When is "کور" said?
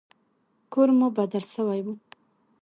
0.71-0.89